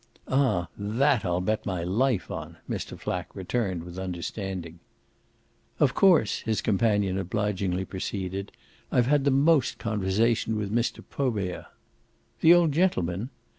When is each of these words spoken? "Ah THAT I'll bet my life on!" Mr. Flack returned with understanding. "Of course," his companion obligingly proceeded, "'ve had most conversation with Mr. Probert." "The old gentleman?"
"Ah 0.27 0.67
THAT 0.79 1.23
I'll 1.25 1.41
bet 1.41 1.63
my 1.63 1.83
life 1.83 2.31
on!" 2.31 2.57
Mr. 2.67 2.99
Flack 2.99 3.35
returned 3.35 3.83
with 3.83 3.99
understanding. 3.99 4.79
"Of 5.79 5.93
course," 5.93 6.39
his 6.39 6.59
companion 6.63 7.19
obligingly 7.19 7.85
proceeded, 7.85 8.51
"'ve 8.91 9.05
had 9.07 9.31
most 9.31 9.77
conversation 9.77 10.55
with 10.57 10.73
Mr. 10.73 11.03
Probert." 11.07 11.65
"The 12.39 12.51
old 12.51 12.71
gentleman?" 12.71 13.29